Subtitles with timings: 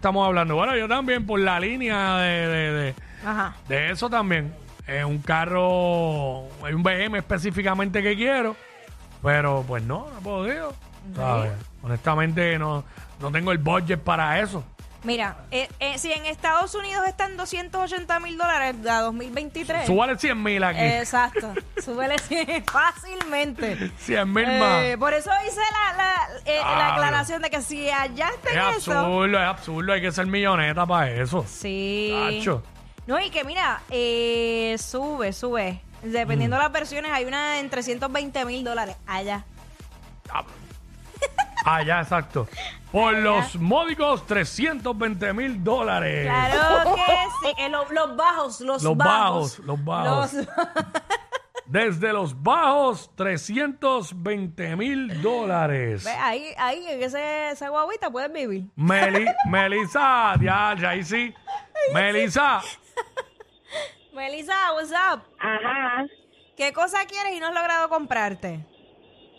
[0.00, 0.54] estamos hablando.
[0.54, 2.94] Bueno, yo también por la línea de, de, de,
[3.26, 3.56] Ajá.
[3.66, 4.54] de eso también.
[4.86, 8.54] Es un carro, hay un BM específicamente que quiero,
[9.20, 10.74] pero pues no, no he podido.
[11.16, 11.50] ¿sabes?
[11.82, 12.84] Honestamente no,
[13.20, 14.62] no tengo el budget para eso.
[15.04, 19.86] Mira, eh, eh, si en Estados Unidos están 280 mil dólares a 2023.
[19.86, 20.80] Súbale 100 mil aquí.
[20.80, 21.54] Exacto.
[21.84, 23.92] Súbele 100 fácilmente.
[24.00, 24.96] 100 mil Eh, más.
[24.98, 28.60] por eso hice la, la, eh, la aclaración de que si allá está Es en
[28.80, 28.92] eso.
[28.98, 29.92] absurdo, es absurdo.
[29.92, 31.44] Hay que ser milloneta para eso.
[31.48, 32.12] Sí.
[33.06, 35.80] No, y que mira, eh, sube, sube.
[36.02, 36.58] Dependiendo Mm.
[36.58, 39.44] de las versiones, hay una en 320 mil dólares allá.
[40.30, 40.44] Ah,
[41.84, 42.48] ya, exacto.
[42.92, 46.24] Por los módicos 320 mil dólares.
[46.26, 47.02] Claro que
[47.48, 47.54] sí.
[47.58, 49.58] Eh, lo- los bajos, los, Los bajos.
[49.58, 50.32] bajos, los bajos.
[50.32, 50.46] Los-
[51.66, 56.04] Desde los bajos, 320 mil dólares.
[56.04, 58.64] Ve, ahí, ahí, en ese, esa guaguita puedes vivir.
[58.74, 61.34] Meli, Melissa, ya, ya ahí sí.
[61.92, 62.62] Melissa,
[64.14, 65.22] Melissa, what's up?
[65.38, 66.06] Ajá.
[66.56, 68.64] ¿Qué cosa quieres y no has logrado comprarte?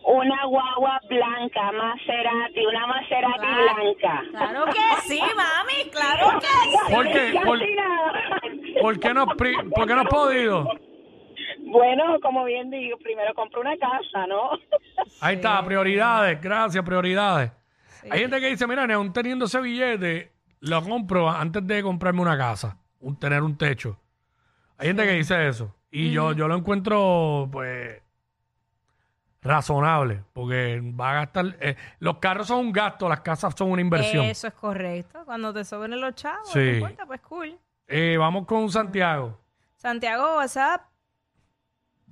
[0.03, 3.63] Una guagua blanca, Maserati, una Maserati Claro.
[3.63, 4.23] blanca.
[4.31, 6.93] Claro que sí, mami, claro que sí.
[6.93, 7.33] ¿por qué?
[8.81, 10.67] ¿Por, qué no, por qué no has podido?
[11.59, 14.51] Bueno, como bien digo, primero compro una casa, ¿no?
[15.21, 17.51] Ahí está, prioridades, gracias, prioridades.
[18.09, 22.37] Hay gente que dice, mira, aún teniendo ese billete, lo compro antes de comprarme una
[22.37, 23.99] casa, un, tener un techo.
[24.77, 25.75] Hay gente que dice eso.
[25.91, 28.01] Y yo, yo lo encuentro, pues,
[29.41, 31.45] razonable, porque va a gastar...
[31.61, 34.25] eh, los carros son un gasto, las casas son una inversión.
[34.25, 35.23] Eso es correcto.
[35.25, 36.59] Cuando te suben los chavos, Sí.
[36.59, 37.57] no importa, pues cool.
[37.87, 39.37] Eh, vamos con Santiago.
[39.75, 40.81] Santiago, what's up?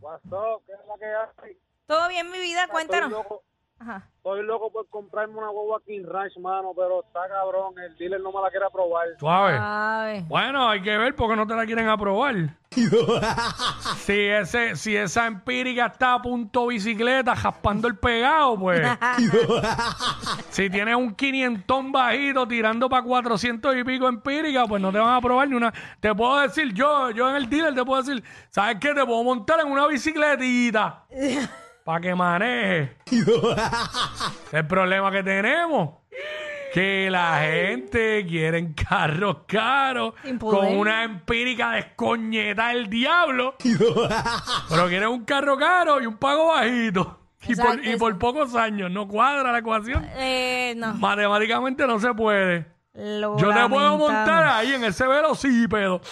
[0.01, 1.57] Pasó, ¿qué es la que hay?
[1.85, 2.67] ¿Todo bien, mi vida?
[2.67, 3.09] Cuéntanos.
[3.09, 3.43] Estoy loco,
[3.79, 4.07] Ajá.
[4.17, 8.31] estoy loco por comprarme una guagua King Ranch, mano, pero está cabrón, el dealer no
[8.31, 9.07] me la quiere aprobar.
[9.19, 9.57] Suave.
[9.59, 10.25] Ay.
[10.27, 12.35] Bueno, hay que ver porque no te la quieren aprobar.
[13.97, 18.81] si, ese, si esa empírica está a punto bicicleta, jaspando el pegado, pues.
[20.49, 25.09] si tienes un 500 bajito tirando para 400 y pico empírica, pues no te van
[25.09, 25.73] a aprobar ni una.
[25.99, 28.93] Te puedo decir, yo, yo en el dealer te puedo decir, ¿sabes qué?
[28.93, 31.05] Te puedo montar en una bicicletita
[31.87, 32.97] para que maneje.
[34.51, 35.91] el problema que tenemos.
[36.73, 40.59] Que la gente quiere carros caros Sin poder.
[40.67, 43.55] con una empírica descoñeta del diablo.
[44.69, 47.21] pero quieren un carro caro y un pago bajito.
[47.47, 50.05] Y por, y por pocos años no cuadra la ecuación.
[50.17, 50.93] Eh, no.
[50.95, 52.65] Matemáticamente no se puede.
[52.95, 53.99] Lo Yo te puedo lamentamos.
[53.99, 56.01] montar ahí en ese velocípedo.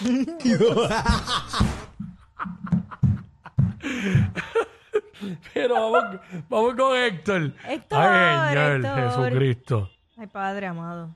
[5.54, 7.52] Pero vamos, vamos con Héctor.
[7.68, 9.08] Héctor, Ay, Señor, Héctor.
[9.08, 9.90] Jesucristo.
[10.16, 11.14] Ay, padre amado.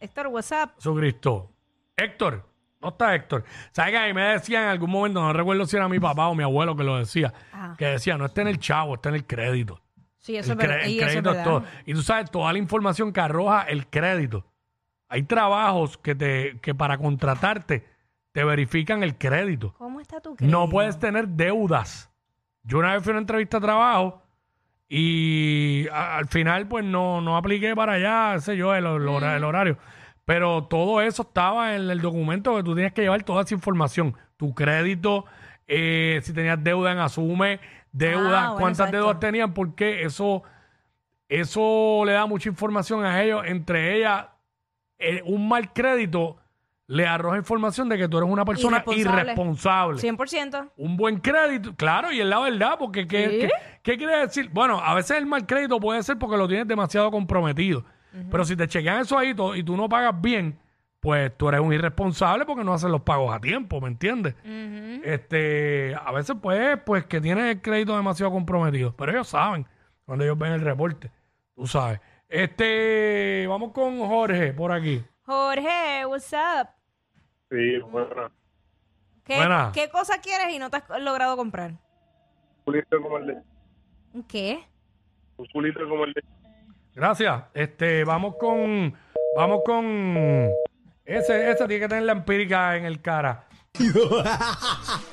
[0.00, 0.70] Héctor, what's up?
[0.76, 1.50] Jesucristo.
[1.96, 2.44] Héctor,
[2.80, 3.44] no está Héctor.
[3.72, 6.28] ¿Sabes que a mí me decían en algún momento, no recuerdo si era mi papá
[6.28, 7.74] o mi abuelo que lo decía, Ajá.
[7.78, 9.80] que decía, no está en el chavo, está en el crédito.
[10.18, 10.84] Sí, eso El, es verdad.
[10.84, 11.50] el Y eso es crédito es verdad.
[11.50, 11.64] todo.
[11.86, 14.44] Y tú sabes, toda la información que arroja el crédito.
[15.08, 17.86] Hay trabajos que, te, que para contratarte
[18.32, 19.74] te verifican el crédito.
[19.78, 20.68] ¿Cómo está tu No crédito?
[20.70, 22.10] puedes tener deudas.
[22.64, 24.22] Yo una vez fui a una entrevista de trabajo
[24.88, 29.36] y a- al final pues no, no apliqué para allá, sé yo, el, el hora-
[29.36, 29.78] el horario.
[30.24, 34.16] Pero todo eso estaba en el documento que tú tenías que llevar toda esa información.
[34.36, 35.26] Tu crédito,
[35.66, 37.60] eh, si tenías deuda en Asume,
[37.92, 38.96] deuda, Ah, bueno, cuántas exacto.
[38.96, 40.42] deudas tenían, porque eso,
[41.28, 43.42] eso le da mucha información a ellos.
[43.46, 44.26] Entre ellas,
[44.98, 46.38] eh, un mal crédito
[46.86, 49.22] le arroja información de que tú eres una persona Irresponsable.
[49.22, 49.98] irresponsable.
[50.00, 50.70] 100%.
[50.76, 53.38] Un buen crédito, claro, y es la verdad, porque ¿qué, ¿Sí?
[53.40, 53.50] qué-
[53.82, 54.50] qué quiere decir?
[54.52, 57.84] Bueno, a veces el mal crédito puede ser porque lo tienes demasiado comprometido.
[58.30, 60.56] Pero si te chequean eso ahí y tú no pagas bien,
[61.00, 64.34] pues tú eres un irresponsable porque no haces los pagos a tiempo, ¿me entiendes?
[65.02, 69.66] Este, a veces pues, pues que tienes el crédito demasiado comprometido, pero ellos saben
[70.04, 71.10] cuando ellos ven el reporte,
[71.56, 71.98] tú sabes.
[72.28, 75.02] Este, vamos con Jorge por aquí.
[75.26, 76.68] Jorge, what's up?
[77.50, 78.30] Sí, bueno,
[79.24, 79.70] ¿Qué, Buena.
[79.72, 81.70] ¿Qué cosa quieres y no te has logrado comprar?
[81.70, 81.78] un
[82.64, 83.36] culito como el de,
[84.12, 84.64] ¿Un ¿Qué?
[85.36, 86.22] un culito como el de.
[86.94, 87.42] Gracias.
[87.54, 88.94] Este, vamos con,
[89.36, 90.50] vamos con
[91.04, 93.46] ese, ese tiene que tener la empírica en el cara.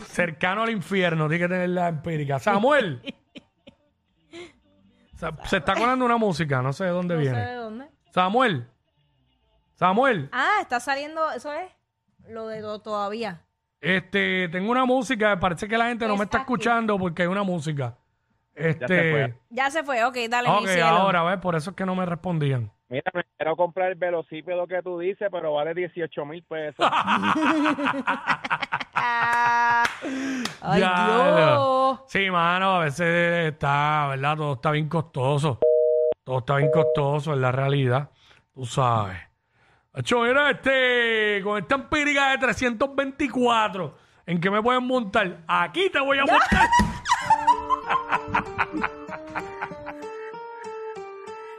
[0.08, 2.38] Cercano al infierno, tiene que tener la empírica.
[2.40, 3.02] Samuel.
[5.16, 7.46] Se, se está colando una música, no sé de dónde No sé viene.
[7.46, 7.86] de dónde.
[8.12, 8.68] Samuel.
[9.86, 11.72] Samuel, Ah, está saliendo, eso es
[12.30, 13.42] lo de lo todavía.
[13.82, 17.42] este, tengo una música, parece que la gente no me está escuchando porque hay una
[17.42, 17.98] música.
[18.54, 19.34] Este, fue.
[19.50, 20.86] Ya se fue, ok, dale, ok, mi cielo.
[20.86, 21.40] ahora, ¿ves?
[21.40, 22.72] Por eso es que no me respondían.
[22.90, 26.86] Mira, me quiero comprar el velocípedo que tú dices, pero vale 18 mil pesos.
[26.88, 27.34] Ah.
[30.62, 31.98] Ay, Diablo.
[31.98, 32.00] Dios.
[32.08, 34.38] Sí, mano, a veces está, ¿verdad?
[34.38, 35.58] Todo está bien costoso.
[36.24, 38.12] Todo está bien costoso en la realidad.
[38.54, 39.18] Tú sabes.
[39.94, 45.44] Hacho, mira, este, con esta empírica de 324, ¿en qué me pueden montar?
[45.46, 46.70] Aquí te voy a montar.